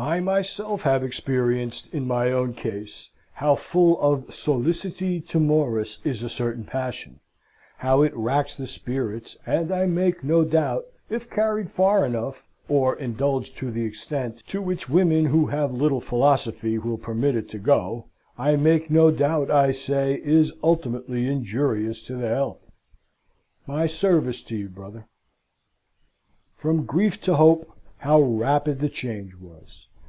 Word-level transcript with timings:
I 0.00 0.20
myself 0.20 0.82
have 0.82 1.02
experienced, 1.02 1.92
in 1.92 2.06
my 2.06 2.30
own 2.30 2.54
case, 2.54 3.10
how 3.32 3.56
full 3.56 4.00
of 4.00 4.28
solliciti 4.28 5.20
timoris 5.26 5.98
is 6.04 6.22
a 6.22 6.28
certain 6.28 6.62
passion; 6.62 7.18
how 7.78 8.02
it 8.02 8.16
racks 8.16 8.56
the 8.56 8.68
spirits; 8.68 9.36
and 9.44 9.72
I 9.72 9.86
make 9.86 10.22
no 10.22 10.44
doubt, 10.44 10.84
if 11.10 11.28
carried 11.28 11.68
far 11.68 12.06
enough, 12.06 12.46
or 12.68 12.94
indulged 12.94 13.56
to 13.56 13.72
the 13.72 13.84
extent 13.84 14.46
to 14.46 14.62
which 14.62 14.88
women 14.88 15.26
who 15.26 15.46
have 15.46 15.72
little 15.74 16.00
philosophy 16.00 16.78
will 16.78 16.96
permit 16.96 17.34
it 17.34 17.48
to 17.48 17.58
go 17.58 18.04
I 18.38 18.54
make 18.54 18.90
no 18.92 19.10
doubt, 19.10 19.50
I 19.50 19.72
say, 19.72 20.20
is 20.22 20.52
ultimately 20.62 21.26
injurious 21.26 22.00
to 22.02 22.14
the 22.14 22.28
health. 22.28 22.70
My 23.66 23.88
service 23.88 24.42
to 24.42 24.56
you, 24.56 24.68
brother!" 24.68 25.08
From 26.54 26.84
grief 26.86 27.20
to 27.22 27.34
hope, 27.34 27.72
how 28.02 28.22
rapid 28.22 28.78
the 28.78 28.88
change 28.88 29.34
was! 29.40 29.86